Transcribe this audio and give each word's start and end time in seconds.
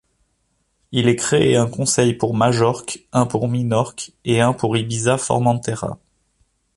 Il 0.91 1.07
est 1.07 1.15
créé 1.15 1.55
un 1.57 1.67
conseil 1.69 2.15
pour 2.15 2.33
Majorque, 2.33 3.05
un 3.11 3.27
pour 3.27 3.47
Minorque 3.47 4.13
et 4.25 4.41
un 4.41 4.51
pour 4.51 4.75
Ibiza-Formentera. 4.75 5.99